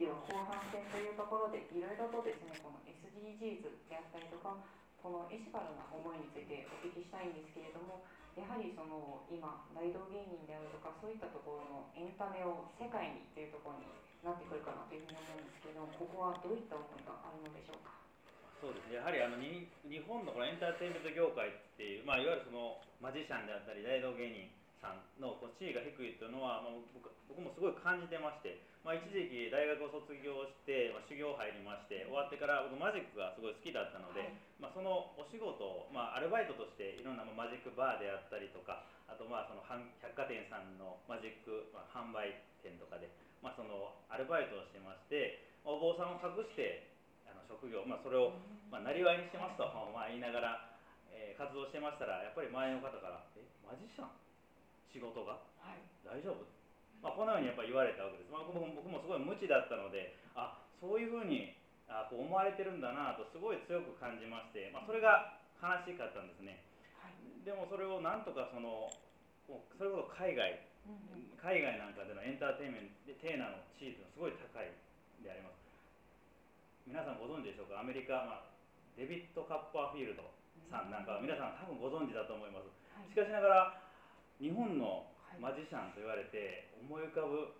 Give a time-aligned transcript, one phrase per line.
[0.00, 4.56] では後半戦というところでいろいろとですねこの SDGs であったりとか
[4.96, 8.00] このエシカルな思いについてお聞きしたいんですけれども
[8.32, 13.92] やはりその今大道芸人であるとかそういったところのエンタメを世界にというところに
[14.24, 17.92] なってくるかなというふうに思うんですけどここはどういった思いがあるのでしょうか？
[18.60, 19.00] そうですね。
[19.00, 24.48] やはりあのに日本のこのエンターテインメント業界っていう、まあ、いわゆるそのマジシャンであったり大道芸人
[24.80, 43.12] さんのこう地位が低いというのは、まあ、僕僕もすごい感じてまして、まあ、一時期大学を卒業して、まあ、修行入りまして終わってから僕マジックがすごい好きだったので、はい、まあ、そのお仕事を、まあ、アルバイトとしていろんなマジックバーであったりとかあとまあその百貨店さんのマジック、まあ、販売店とかで、
[43.44, 46.88] まあ、そのアルバイトをしてましてお坊さんを隠して
[47.28, 48.34] あの職業、まあ、それを、
[48.72, 50.72] まあ、なりわいにしてますと、まあ、言いながら、
[51.12, 54.29] えー、活動してましたらやっぱり周りの方から「えマジシャン？
[54.92, 56.44] 仕事が、はい、大丈夫?」
[57.00, 61.56] まあ、このようにやっぱ言われたわけです、まあ、僕も僕もすごい無知だったのであそういうふうに
[61.88, 66.60] あこう思われてるんだなとすごい強く感じまして、まあ、それが悲しかったんですね、
[67.00, 68.92] はい、でもそれをなんとかその
[69.48, 70.62] それこそ海外、
[71.34, 74.70] 海外なんかでのエンターテインメントテーナの地位というのはすごい高い
[75.24, 75.58] であります。
[76.86, 77.80] 皆さんご存知でしょうか？
[77.80, 78.54] アメリカ、まあ、
[78.94, 80.22] デビッド・カッパーフィールド
[80.70, 82.70] さんなんかは皆さん多分ご存知だと思います、
[83.10, 83.82] しかしながら
[84.40, 85.04] 日本の
[85.36, 87.52] マジシャンと言われて思い浮かぶ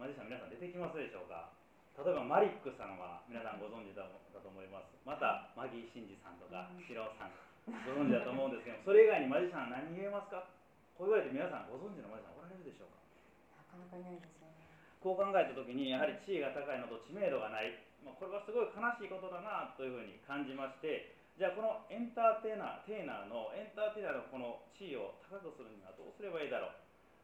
[0.00, 1.52] マジシャン皆さん出てきますでしょうか？
[1.92, 4.96] 例えばマリックさんは皆さんご存知だと思います。
[5.04, 7.36] またマギー・シンジさんとかシロさん
[7.68, 10.48] ご存知だと思うんですけどそれ以外にマジシャン何言えますか？
[10.96, 13.76] こう言われて皆さんご存知のマジシャンおられるでしょうか？
[13.76, 14.64] なかなかいないですよね。
[15.04, 26.76] こう考えた時にやはり地位が高いのと知名度がない、まあ、これはすごい悲しいことだなというふうに感じましてじゃあこのエンターテイナーテイナーのエンターテイナーのこの地位を高くするにはどうすればいいだろう。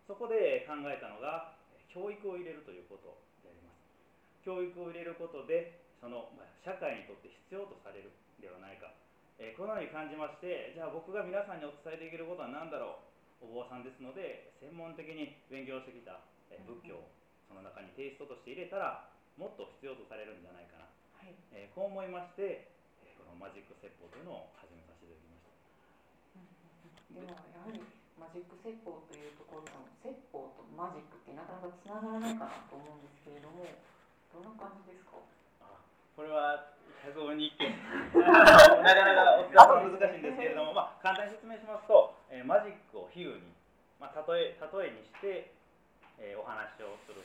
[0.09, 1.53] そこで考えたのが
[1.92, 3.84] 教育を入れるということであります。
[4.41, 6.33] 教育を入れることでその
[6.64, 8.09] 社会にとって必要とされる
[8.41, 8.95] ではないか、
[9.36, 13.08] えこのように感じましてじゃあ僕が皆さんにお伝えできることは何だろう。
[13.39, 16.27] お坊さんですので専門的に勉強してきた
[16.67, 17.07] 仏教を
[17.47, 19.07] その中にテイストとして入れたら
[19.39, 22.77] もっと必要とされるんじゃないかな、はい、えこう思いましてこ
[23.28, 25.52] のマジック説法というのを始めさせていただきました。
[27.14, 27.80] ではやはり
[28.18, 33.64] マジック説法というところの説法とマジックってなかなかつながらないかなと思うんですけれども
[34.33, 35.17] どんな感じですか？
[36.17, 36.74] これは
[37.06, 37.55] 100音に
[38.12, 39.55] なかなかお伝
[39.86, 43.55] え難しいんですけれども、まあ、簡単に説明しますと、えー、マジックを比喩に、
[44.00, 45.52] まあ、例え例えにして、
[46.18, 47.22] えー、お話をする、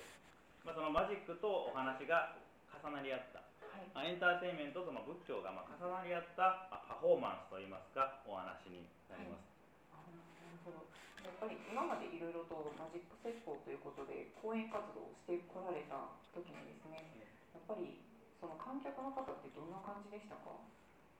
[0.63, 2.35] まあ、そのマジックとお話が
[2.83, 3.41] 重なり合った、
[3.91, 9.51] はい、エンターテインメントとの仏教がまあ重なり合ったパフォーマンスといいますかお話になります。
[9.91, 11.27] はい。
[11.27, 17.03] やっぱり今までいろいろとマジック説法ということで講演活動をしてこられた時にですね
[17.51, 17.99] やっぱり
[18.39, 20.55] その観客の方ってどんな感じでしたか？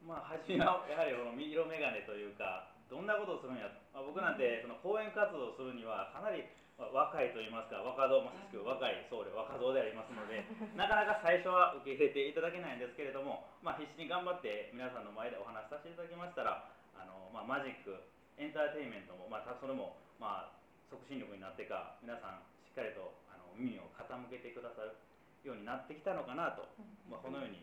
[0.03, 6.44] まあ、初めはやはりこの色眼鏡というかどんなことをするんや、まあ、僕なんてその講演活動をするにはかなり
[6.78, 10.41] 若いと言いますか若造まさしく若い僧侶若造でありますので
[10.73, 16.66] なかなか最初は受け入れていただけないんですけれども、まあ、必死に頑張って皆さんの前でお話しさせていただきましたら
[16.97, 17.94] あの、まあ、マジック
[18.38, 24.97] エンターテインメントも、まあ、それも、まあ、促進力になってか皆さんしっかりとあの耳を傾けてくださる
[25.44, 26.66] ようになってきたのかなと、
[27.05, 27.61] まあ、このように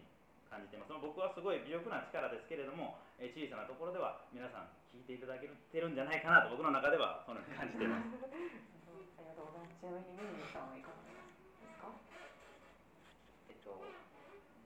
[0.50, 0.92] 感じています。
[0.98, 8.10] 僕はすごい微力な力ですけれども、え小さなところでは皆さん聞いていただけてるんじゃないかなと僕の中ではそのように感じています。
[8.10, 9.78] ありがとうございます。
[9.78, 11.86] ちなみにミニさんはいかがですか？
[13.48, 13.78] えっと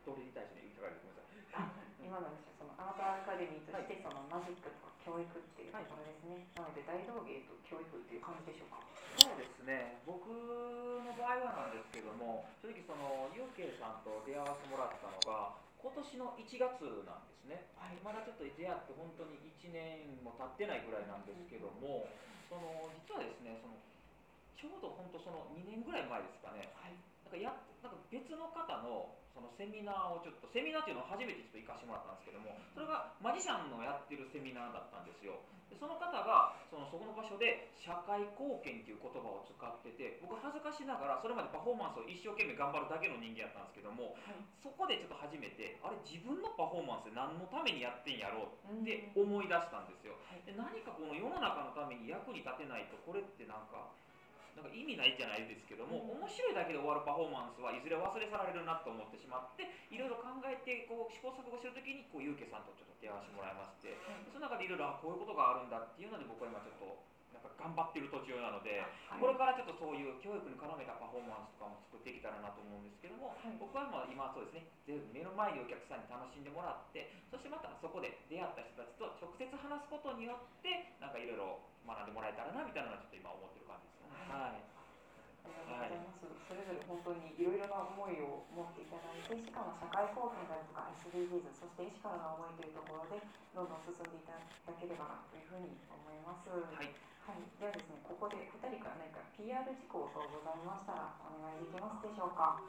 [0.08, 1.68] どれに対していかがですか
[2.00, 8.80] 今のそのアートアカデミーとしてそのマジックとか教育っていうところですね、はい、なので大道芸と教育っていう感じでしょうか？
[9.20, 10.00] そうですね。
[10.08, 22.08] 僕の場合はなんですけども正直その UK さんと出会わせてもらったのが今年の1月なんですね、はい、まだちょっと出会って本当に1年も経ってないぐらいなんですけども、
[22.48, 23.76] その実はですねその
[24.56, 26.96] ちょうど本当その2年ぐらい前ですかね、はい、
[27.28, 27.52] なんかや
[27.84, 35.42] なんか別の方のそのセミナーをちょっとセミナーっていうのを初めてちょっと行かしてもらったんですけどもそれがマジシャンのやってるセミナーだったんですよ。
[35.66, 50.14] でその方がそのそこの場所で社会貢献っていう言葉を使ってて僕恥ずかしながらそれまでパフォーマンスを一生懸命頑張るだけの人間やったんですけども、はい、そこでちょっと初めてあれ自分のパフォーマンス何のためにやってんやろうって思い出したんですよ、
[50.46, 53.90] で何かこの世の中のために役に立てないとこれってなんか
[54.54, 63.98] なんか意味ないじゃないですけども、面白いだけで終わるパフォーマンスはいずれ忘れ去られるなと思ってしまっていろいろ考えてこう試行錯誤してる時にこうゆうけさんとちょっと手合わせてもらいまして、
[64.30, 84.34] その中でいろいろこういうことがあるんだっていうので僕は今ちょっとなんか頑張ってる途中なので、はいこれからちょっとそういう教育に絡めたパフォーマンスとかも作っていけたらなと思うんですけども、はい僕はまあ今そうですね全部目の前にお客さんに楽しんでもらってそしてまたそこで出会った人たちと直接話すことによってなんかいろいろ学んでもらえたらなみたいなのはちょっと今思ってる感じですね。
[84.34, 84.74] はい
[85.44, 86.24] ありがとうございます。
[86.48, 93.20] それぞれ本当にいろいろな思いを持っていただいて、しかも社会貢献であるとか SDGs、そして医師からの思いというところで
[93.52, 96.48] どんどん進んでいただければなというふうに思います。
[96.48, 96.88] はい。
[97.24, 102.60] はいではですね、ここで2人から何か PR 事項等ございましたらお願いできますでしょうか。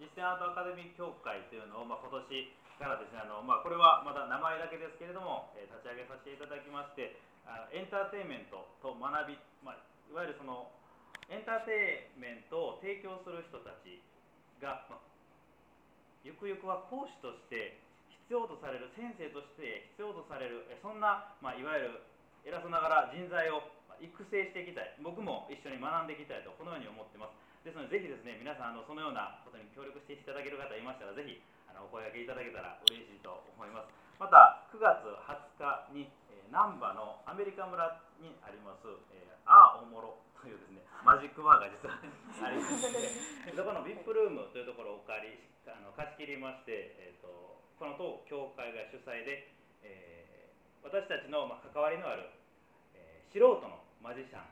[0.00, 10.72] 実践アートアカデミー協会というのを、まあ、今年からですねあの、まあ、これはまだ名前だけですけれども、えー立ち上げさせていただきましてあエンターテインメントと学び、まあ、いわゆるその
[11.28, 14.00] エンターテインメントを提供する人たち
[14.64, 15.04] が、まあ、
[16.24, 17.76] ゆくゆくは講師として
[18.26, 22.02] 必要とされる先生として必要とされるそんな、まあ、いわゆる
[22.42, 23.62] 偉そうながら人材を
[24.02, 24.92] 育成していきたい。
[25.00, 27.38] 僕も一緒に学んでいきたいとこのように思ってます。
[27.62, 33.94] ですのでぜひですね皆さんあのそのようなことに協力していただける方いましたらぜひあのお声掛けいただけたら嬉しいと思います。
[34.18, 36.08] また9月20日に、
[36.50, 49.52] 難波のアメリカ村にあります、えー、あーおもろというですねマジックバーが実はありましてそこの VIP ルームというところをお借りあの貸し切りまして、えー、とこの当協会が主催で、
[49.82, 50.26] えー
[50.86, 52.30] 私たちの、まあ、関わりのある、
[52.94, 54.46] えー素人のマジシャン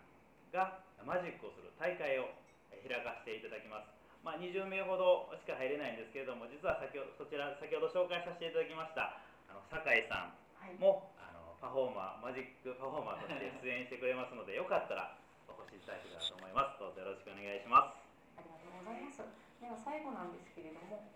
[0.50, 2.26] がマジックをする大会を
[2.75, 3.88] えー開かせていただきます、
[4.26, 9.17] まあ、20名ほどしか入れないんですけれども実は先ほどそちら先ほど紹介させていただきました
[9.49, 10.75] あの酒井さんはい。
[10.77, 15.15] もあのパフォーマーマジックパフォーマーとして 出演してくれますのでよかったら
[15.49, 18.05] お越しいただけたらと思いますどうぞよろしくお願いします
[18.37, 19.23] ありがとうございます。
[19.62, 21.09] では最後なんですけれども、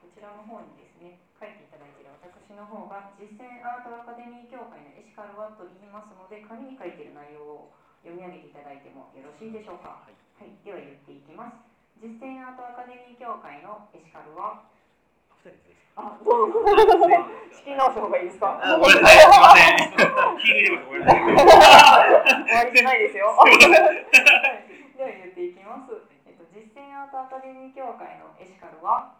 [0.00, 10.04] こちらの方にですね、書いていただいている私の方が実践アートアカデミー協会のエシカルワと言いますので、紙に書いている内容を読み上げていただいてもよろしいでしょうか。
[10.08, 11.56] はいはい、では言っていきます。
[12.00, 14.64] 実践アートアカデミー協会のエシカルは、
[15.96, 16.60] あ、どうぞ。
[17.56, 18.60] 仕切り直した方がいいですか？
[18.60, 19.24] あごめんなさい
[20.84, 21.40] ごめんなさい終
[22.52, 23.32] わりじゃないですよ。
[23.32, 23.64] はいで
[25.04, 25.92] は言っていきます。
[26.28, 29.16] えっと実践アートアカデミー協会のエシカルは？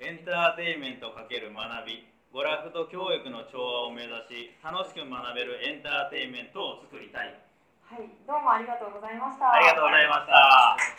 [0.00, 7.34] エンターテインメント×学び娯楽と教育の調和を目指し楽しく学べるエンターテインメントを作りたい
[7.82, 9.50] はい、どうもありがとうございました。
[9.50, 10.97] ありがとうございました